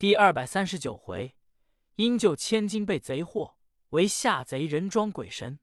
[0.00, 1.36] 第二百三十九回，
[1.96, 3.58] 因救千金被贼祸，
[3.90, 5.60] 为下贼人装鬼神。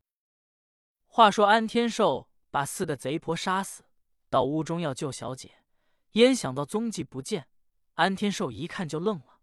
[1.07, 3.85] 话说安天寿把四个贼婆杀死，
[4.29, 5.63] 到屋中要救小姐，
[6.11, 7.47] 焉想到踪迹不见。
[7.95, 9.39] 安天寿一看就愣了，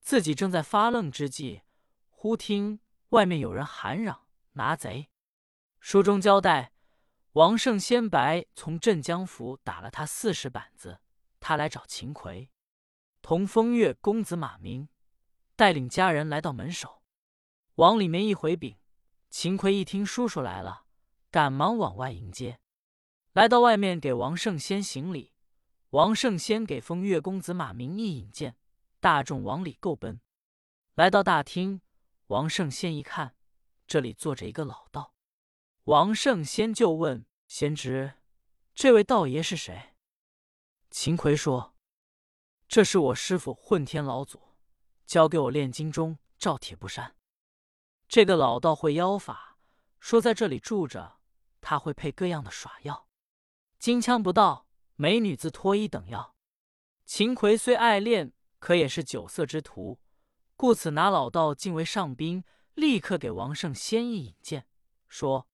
[0.00, 1.62] 自己正在发愣之际，
[2.08, 2.80] 忽听
[3.10, 5.08] 外面有人喊嚷：“拿贼！”
[5.78, 6.72] 书中交代，
[7.34, 10.98] 王胜先白从镇江府打了他四十板子，
[11.38, 12.50] 他来找秦奎。
[13.28, 14.88] 同风月公子马明
[15.56, 17.02] 带领家人来到门首，
[17.74, 18.76] 往里面一回禀，
[19.30, 20.84] 秦奎一听叔叔来了，
[21.32, 22.60] 赶忙往外迎接。
[23.32, 25.32] 来到外面，给王圣先行礼。
[25.90, 28.56] 王圣先给风月公子马明一引荐，
[29.00, 30.20] 大众往里够奔。
[30.94, 31.80] 来到大厅，
[32.28, 33.34] 王圣先一看，
[33.88, 35.14] 这里坐着一个老道。
[35.86, 38.12] 王圣先就问贤侄
[38.72, 39.96] ：“这位道爷是谁？”
[40.90, 41.75] 秦奎说。
[42.76, 44.38] 这是我师傅混天老祖
[45.06, 47.16] 教给我炼金钟照铁布衫。
[48.06, 49.56] 这个老道会妖法，
[49.98, 51.16] 说在这里住着，
[51.62, 53.08] 他会配各样的耍药，
[53.78, 54.66] 金枪不到，
[54.96, 56.34] 美女自脱衣等药。
[57.06, 59.98] 秦奎虽爱练，可也是酒色之徒，
[60.54, 64.66] 故此拿老道敬为上宾，立刻给王胜先一引荐，
[65.08, 65.48] 说：“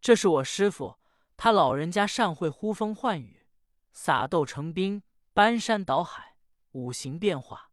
[0.00, 1.00] 这是我师傅，
[1.36, 3.44] 他老人家善会呼风唤雨，
[3.90, 5.02] 撒豆成兵。”
[5.34, 6.27] 搬山倒海，
[6.72, 7.70] 五行变化，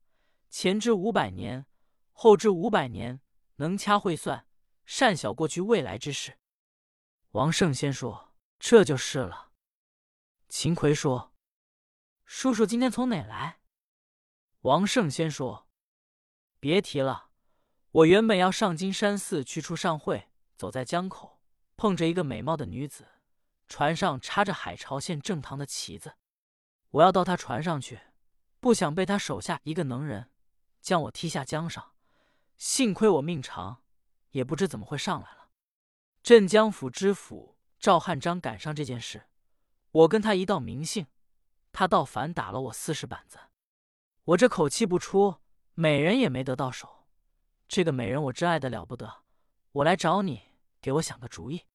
[0.50, 1.66] 前知五百年，
[2.12, 3.22] 后知五百年，
[3.58, 4.48] 能掐会算，
[4.86, 6.40] 善晓过去未来之事。
[7.32, 9.52] 王胜先说：“这就是了。”
[10.48, 11.34] 秦奎说
[12.24, 13.60] ：“叔叔今天从哪来？”
[14.62, 15.68] 王胜先说
[16.60, 17.30] ：“别提了，
[17.92, 21.42] 我原本要上金山寺去出上会，走在江口，
[21.76, 23.06] 碰着一个美貌的女子，
[23.68, 26.16] 船上插着海潮县正堂的旗子。”
[26.92, 28.00] 我要到他船上去，
[28.66, 30.32] 不想被他手下一个能人
[30.82, 31.92] 将我踢下江上。
[32.58, 33.84] 幸亏我命长，
[34.32, 35.52] 也不知怎么会上来了。
[36.24, 39.28] 镇江府知府赵汉章赶上这件事，
[39.92, 41.06] 我跟他一道明姓，
[41.72, 43.38] 他倒反打了我四十板子。
[44.24, 45.36] 我这口气不出，
[45.76, 47.06] 美人也没得到手。
[47.68, 49.22] 这个美人我真爱的了不得，
[49.74, 50.42] 我来找你，
[50.82, 51.68] 给我想个主意。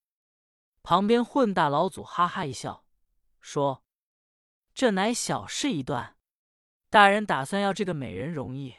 [0.82, 2.84] 旁边混大老祖哈哈一笑，
[3.40, 3.84] 说。
[4.74, 6.16] 这乃小事一段，
[6.90, 8.74] 大人打算要这个美人容易，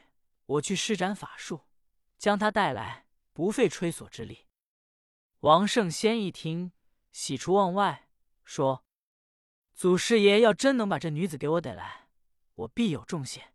[0.45, 1.61] 我去施展法术，
[2.17, 4.47] 将她带来，不费吹索之力。
[5.39, 6.73] 王圣先一听，
[7.13, 8.09] 喜出望外，
[8.43, 8.83] 说
[9.73, 12.09] ：“祖师爷要真能把这女子给我逮来，
[12.55, 13.53] 我必有重谢。”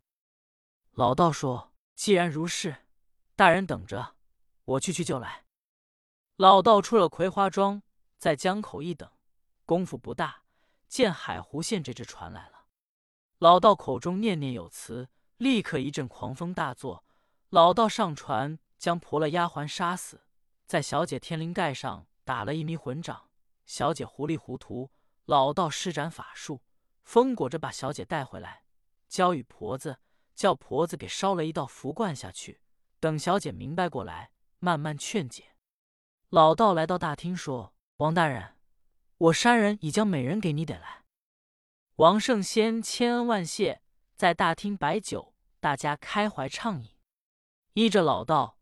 [0.92, 2.86] 老道说：“既然如是，
[3.36, 4.16] 大人等着，
[4.64, 5.44] 我去去就来。”
[6.36, 7.82] 老道出了葵花庄，
[8.16, 9.12] 在江口一等，
[9.66, 10.44] 功夫不大。
[10.88, 12.55] 见海湖县这只船来了，
[13.38, 17.04] 老道口中念念有词，立刻一阵狂风大作。
[17.50, 20.22] 老道上船，将婆了丫鬟杀死，
[20.66, 23.28] 在小姐天灵盖上打了一迷魂掌，
[23.66, 24.90] 小姐糊里糊涂。
[25.26, 26.62] 老道施展法术，
[27.02, 28.62] 风裹着把小姐带回来，
[29.08, 29.98] 交与婆子，
[30.34, 32.60] 叫婆子给烧了一道符灌下去。
[33.00, 34.30] 等小姐明白过来，
[34.60, 35.56] 慢慢劝解。
[36.30, 38.54] 老道来到大厅说：“王大人。”
[39.18, 41.02] 我山人已将美人给你得来，
[41.96, 43.80] 王圣先千恩万谢，
[44.16, 46.90] 在大厅摆酒，大家开怀畅饮。
[47.72, 48.58] 依着老道，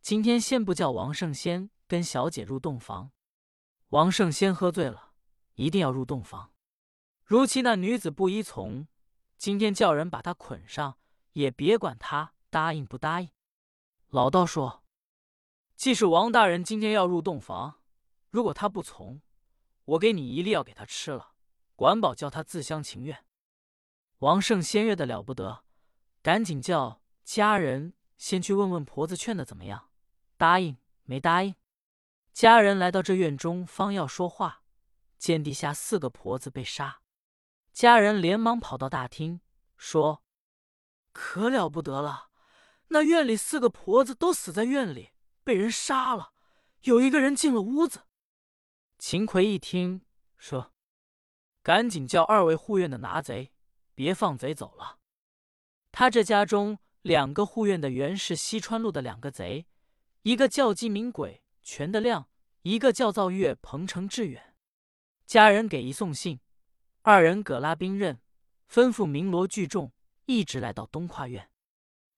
[0.00, 3.10] 今天先不叫王圣先跟小姐入洞房。
[3.90, 5.12] 王圣先喝醉了，
[5.56, 6.54] 一定要入洞房。
[7.22, 8.88] 如其那女子不依从，
[9.36, 10.96] 今天叫人把她捆上，
[11.32, 13.28] 也别管她答应不答应。
[14.08, 14.82] 老道说
[15.76, 17.82] ：“既是王大人今天要入洞房，
[18.30, 19.20] 如果他不从。”
[19.84, 21.29] 我给你一粒药给他吃了，
[21.80, 23.24] 管保叫他自相情愿。
[24.18, 25.64] 王胜先悦的了不得，
[26.20, 29.88] 赶紧叫家人先去问问婆子劝的怎么样，
[30.36, 31.54] 答应没答应？
[32.34, 34.62] 家人来到这院中，方要说话，
[35.16, 37.00] 见地下四个婆子被杀，
[37.72, 39.40] 家人连忙跑到大厅
[39.78, 40.22] 说
[41.14, 42.28] ：“可了不得了，
[42.88, 45.12] 那院里四个婆子都死在院里，
[45.42, 46.34] 被人杀了，
[46.82, 48.02] 有一个人进了屋子。”
[49.00, 50.02] 秦奎一听，
[50.36, 50.74] 说
[51.62, 53.52] ：“赶紧叫二位护院的拿贼，
[53.94, 54.98] 别放贼走了。
[55.92, 59.66] 他这家中两个护院的原是西川路的两个贼，
[60.22, 62.28] 一个叫鸡鸣鬼全德亮，
[62.62, 64.54] 一个叫造月彭城志远。
[65.26, 66.40] 家人给一送信，
[67.02, 68.20] 二人葛拉兵刃，
[68.70, 69.92] 吩咐鸣锣聚众，
[70.26, 71.50] 一直来到东跨院。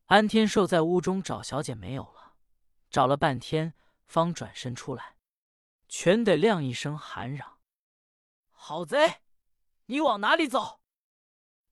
[0.07, 2.35] 安天寿在屋中找小姐没有了，
[2.91, 3.75] 找了半天，
[4.07, 5.17] 方转身出来。”
[5.89, 7.59] 全得亮一声喊嚷
[8.51, 9.21] ：“好贼，
[9.87, 10.81] 你往哪里走？”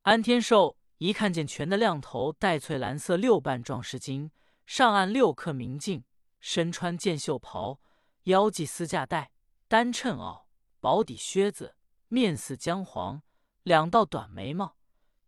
[0.03, 4.31] 安天寿一看见全的亮头戴翠蓝色六瓣壮士巾，
[4.67, 6.05] 上岸六刻明镜，
[6.41, 7.81] 身穿箭袖袍，
[8.25, 9.33] 腰系丝架带，
[9.69, 10.45] 单衬袄，
[10.81, 11.77] 薄底靴子，
[12.09, 13.23] 面似姜黄，
[13.63, 14.77] 两道短眉毛，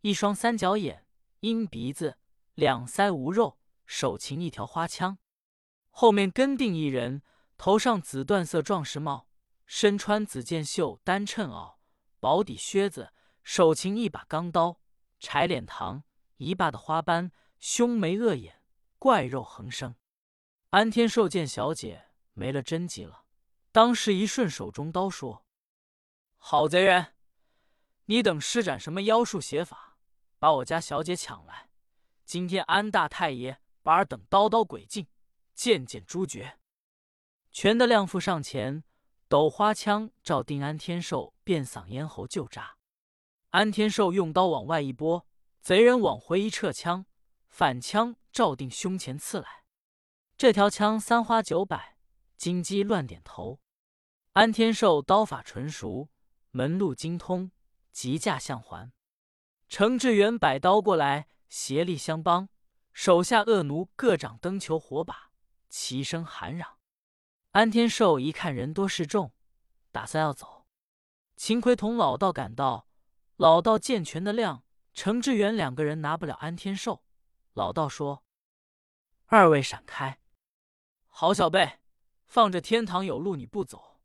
[0.00, 1.06] 一双三角眼，
[1.40, 2.19] 鹰鼻子，
[2.55, 5.19] 两腮无肉，手擎一条花枪，
[5.90, 7.23] 后面跟定一人，
[7.56, 9.26] 头上紫缎色壮士帽，
[9.67, 11.75] 身穿紫箭袖单衬袄，
[12.22, 14.78] 薄底靴子，手擎一把钢刀，
[15.19, 16.04] 柴脸膛，
[16.36, 18.62] 一霸的花斑，凶眉恶眼，
[18.96, 19.96] 怪肉横生。
[20.70, 23.24] 安天寿见小姐没了真迹了，
[23.72, 25.44] 当时一顺手中刀，说
[26.38, 27.16] ：“好贼人，
[28.04, 29.98] 你等施展什么妖术邪法，
[30.38, 31.70] 把我家小姐抢来？
[32.24, 35.08] 今天安大太爷把尔等刀刀鬼尽，
[35.54, 36.60] 剑剑诛绝。”
[37.50, 38.84] 全的亮父上前，
[39.32, 42.76] 抖花枪照定安天寿便嗓咽喉就扎。
[43.49, 45.26] 安天寿用刀往外一拨，
[45.62, 47.06] 贼人往回一撤枪，
[47.49, 49.64] 反枪照定胸前刺来。
[50.37, 51.96] 这条枪三花九百，
[52.37, 53.58] 金鸡乱点头。
[54.32, 56.11] 安天寿刀法纯熟，
[56.50, 57.52] 门路精通，
[57.90, 58.93] 急驾相还。
[59.70, 62.50] 程志远摆刀过来，协力相帮。
[62.93, 65.31] 手下恶奴各掌灯球火把，
[65.70, 66.76] 齐声喊嚷。
[67.52, 69.31] 安天寿一看人多势众，
[69.90, 70.66] 打算要走。
[71.37, 72.88] 秦奎同老道赶到。
[73.37, 74.64] 老道见全的亮、
[74.94, 77.02] 程志远两个人拿不了安天寿，
[77.52, 78.25] 老道说
[79.26, 80.20] ：“二位闪开！
[81.08, 81.81] 好小辈，
[82.25, 84.00] 放着天堂有路你不走，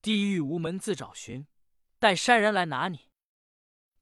[0.00, 1.46] 地狱无门自找寻，
[2.00, 3.10] 待山人来拿你。”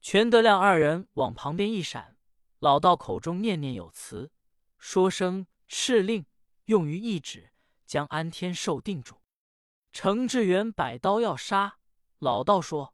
[0.01, 2.17] 全德亮二人往旁边一闪，
[2.59, 4.31] 老道口中念念有词，
[4.79, 6.25] 说声敕令，
[6.65, 7.51] 用于一指，
[7.87, 9.23] 将安天寿定住。
[9.91, 11.79] 程志远摆刀要杀，
[12.19, 12.93] 老道说：“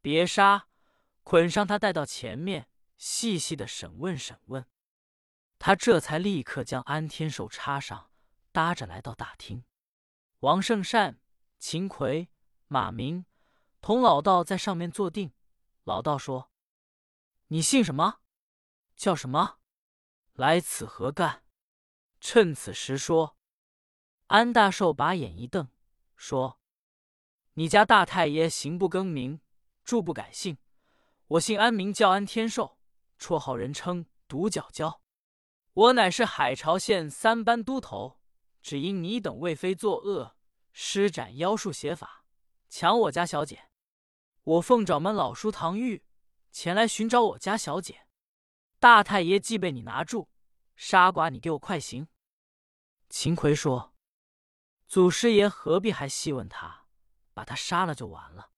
[0.00, 0.68] 别杀。”
[1.24, 2.68] 捆上他，带到前面，
[2.98, 4.68] 细细的审问审问。
[5.58, 8.10] 他这才立刻将安天寿插上，
[8.52, 9.64] 搭着来到大厅。
[10.40, 11.18] 王胜善、
[11.58, 12.28] 秦奎、
[12.68, 13.24] 马明
[13.80, 15.32] 同老道在上面坐定。
[15.84, 16.52] 老道说
[17.48, 18.20] ：“你姓什么？
[18.94, 19.58] 叫什么？
[20.34, 21.44] 来此何干？”
[22.20, 23.38] 趁此时说。
[24.28, 25.68] 安大寿把眼一瞪，
[26.16, 26.58] 说
[27.54, 29.40] ：“你家大太爷行不更名，
[29.84, 30.56] 住不改姓。”
[31.28, 32.78] 我姓安，名叫安天寿，
[33.18, 35.00] 绰号人称独角蛟。
[35.72, 38.20] 我乃是海潮县三班都头，
[38.62, 40.36] 只因你等为非作恶，
[40.72, 42.24] 施展妖术邪法，
[42.68, 43.68] 抢我家小姐。
[44.42, 46.04] 我奉掌门老叔唐玉
[46.52, 48.06] 前来寻找我家小姐。
[48.78, 50.28] 大太爷既被你拿住，
[50.76, 52.06] 杀剐你给我快刑。
[53.08, 53.93] 秦奎说
[54.94, 56.84] ：“祖师爷何必还细问他？
[57.32, 58.52] 把他杀了就完了。”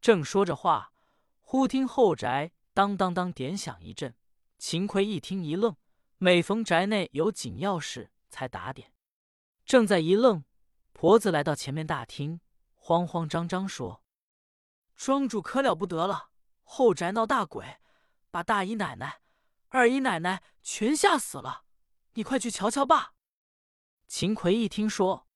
[0.00, 0.94] 正说着话。
[1.42, 4.16] 忽听后宅当当当点响一阵，
[4.56, 5.76] 秦奎一听一愣，
[6.16, 8.94] 每逢宅内有紧要事才打点。
[9.66, 10.42] 正在一愣，
[10.94, 12.40] 婆子来到前面大厅，
[12.74, 14.02] 慌慌张张说
[14.96, 16.30] ：“庄主可了不得了，
[16.62, 17.76] 后宅闹大鬼，
[18.30, 19.20] 把大姨奶奶、
[19.68, 21.64] 二姨奶奶全吓死了，
[22.14, 23.12] 你快去瞧瞧吧。”
[24.08, 25.28] 秦奎一听说，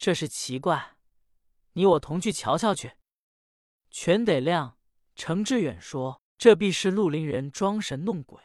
[0.00, 0.96] 这是奇怪，
[1.74, 2.92] 你我同去瞧瞧去。
[3.90, 4.78] 全得亮。
[5.14, 8.40] 程志远说：“这必是绿林人装神弄鬼。”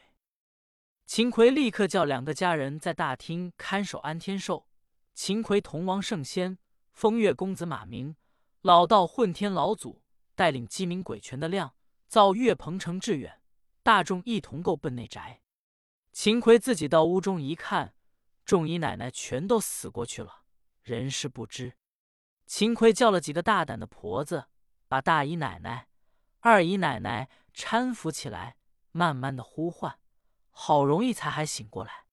[1.08, 4.68] 秦奎立刻叫两个家人在大厅看守安天寿。
[5.14, 6.58] 秦奎同王圣仙、
[6.92, 8.18] 风月公子马明、
[8.62, 10.02] 老道混天老祖
[10.36, 11.74] 带领鸡鸣鬼拳的亮
[12.10, 13.42] 造岳鹏、程志远，
[13.82, 15.42] 大众一同够奔内宅。
[16.12, 17.96] 秦奎自己到屋中一看，
[18.44, 20.42] 众姨奶奶全都死过去了，
[20.86, 21.76] 人事不知。
[22.46, 24.46] 秦奎叫了几个大胆的婆子，
[24.88, 25.88] 把大姨奶奶。
[26.42, 28.56] 二姨奶奶搀扶起来，
[28.92, 30.00] 慢慢的呼唤，
[30.52, 32.06] 好容易才还醒过来。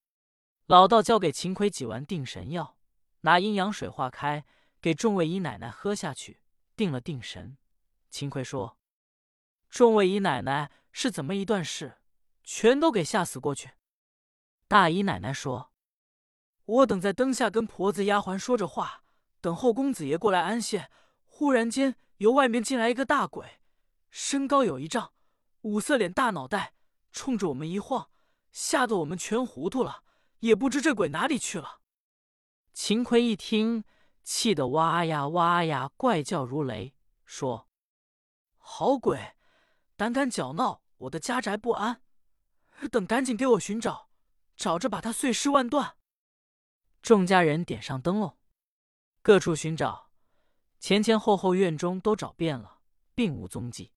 [0.65, 2.75] 老道交给秦奎几丸定神药，
[3.21, 4.43] 拿阴阳水化开，
[4.81, 6.41] 给众位姨奶奶喝下去，
[6.75, 7.57] 定了定神。
[8.09, 8.79] 秦奎说
[9.69, 11.99] ：“众位姨奶奶是怎么一段事，
[12.43, 13.69] 全都给吓死过去？”
[14.67, 15.71] 大姨奶奶说
[16.65, 19.03] ：“我等在灯下跟婆子丫鬟说着话，
[19.41, 20.89] 等候公子爷过来安歇，
[21.25, 23.59] 忽然间由外面进来一个大鬼。”
[24.09, 25.11] 身高有一丈，
[25.61, 26.75] 五色脸，大脑袋，
[27.11, 28.09] 冲着我们一晃，
[28.51, 30.03] 吓得我们全糊涂了，
[30.39, 31.79] 也不知这鬼哪里去了。
[32.73, 33.83] 秦奎一听，
[34.23, 36.93] 气得哇呀哇呀怪叫如雷，
[37.25, 37.67] 说
[38.57, 39.35] ：“好鬼，
[39.97, 42.01] 胆敢搅闹我的家宅不安，
[42.91, 44.09] 等赶紧给我寻找，
[44.55, 45.95] 找着把他碎尸万段。”
[47.03, 48.37] 众家人点上灯笼，
[49.21, 50.09] 各处寻找，
[50.79, 52.79] 前前后后院中都找遍了，
[53.13, 53.91] 并无踪迹。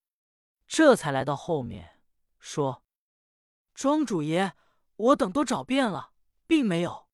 [0.67, 2.01] 这才来到后面，
[2.41, 2.83] 说
[3.73, 4.55] ：“庄主爷，
[4.97, 6.15] 我等都找遍了，
[6.49, 7.07] 并没有。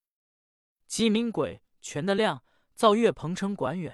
[0.87, 3.91] 鸡鸣鬼全的亮，造岳鹏城管远，